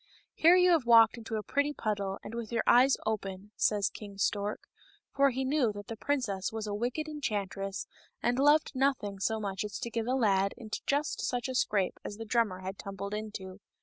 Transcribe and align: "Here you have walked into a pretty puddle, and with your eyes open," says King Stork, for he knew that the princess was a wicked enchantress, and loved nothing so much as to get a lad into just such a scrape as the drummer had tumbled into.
"Here 0.33 0.55
you 0.55 0.71
have 0.71 0.87
walked 0.87 1.19
into 1.19 1.35
a 1.35 1.43
pretty 1.43 1.73
puddle, 1.73 2.17
and 2.23 2.33
with 2.33 2.51
your 2.51 2.63
eyes 2.65 2.97
open," 3.05 3.51
says 3.55 3.91
King 3.91 4.17
Stork, 4.17 4.63
for 5.13 5.29
he 5.29 5.45
knew 5.45 5.71
that 5.73 5.89
the 5.89 5.95
princess 5.95 6.51
was 6.51 6.65
a 6.65 6.73
wicked 6.73 7.07
enchantress, 7.07 7.85
and 8.19 8.39
loved 8.39 8.71
nothing 8.73 9.19
so 9.19 9.39
much 9.39 9.63
as 9.63 9.77
to 9.77 9.91
get 9.91 10.07
a 10.07 10.15
lad 10.15 10.55
into 10.57 10.81
just 10.87 11.21
such 11.23 11.47
a 11.47 11.53
scrape 11.53 11.99
as 12.03 12.17
the 12.17 12.25
drummer 12.25 12.61
had 12.61 12.79
tumbled 12.79 13.13
into. 13.13 13.59